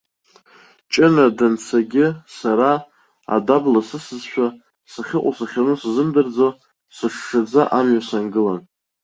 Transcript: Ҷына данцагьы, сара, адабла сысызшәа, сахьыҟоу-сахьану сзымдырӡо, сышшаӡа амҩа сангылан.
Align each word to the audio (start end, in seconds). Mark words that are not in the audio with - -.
Ҷына 0.91 1.25
данцагьы, 1.37 2.07
сара, 2.37 2.71
адабла 3.35 3.81
сысызшәа, 3.87 4.47
сахьыҟоу-сахьану 4.91 5.77
сзымдырӡо, 5.81 6.47
сышшаӡа 6.95 7.61
амҩа 7.77 8.01
сангылан. 8.07 8.59